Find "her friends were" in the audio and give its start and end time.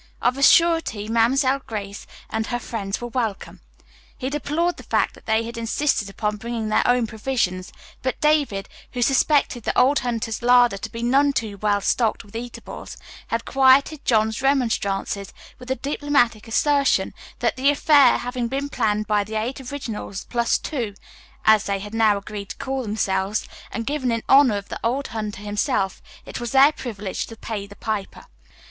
2.47-3.09